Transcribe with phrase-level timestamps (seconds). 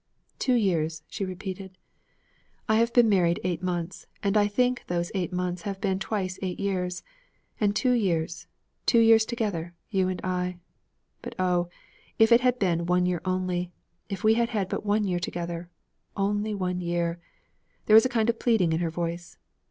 [0.39, 1.77] 'Two years,' she repeated.
[2.67, 6.39] 'I have been married eight months; and I think those eight months have been twice
[6.41, 7.03] eight years.
[7.59, 8.47] And two years,
[8.87, 10.57] two years together, you and I!
[11.21, 11.69] But oh,
[12.17, 13.69] if it had been one year only;
[14.09, 15.69] if we had had but one year together!
[16.17, 17.19] Only one year!'
[17.85, 19.37] There was a kind of pleading in her voice.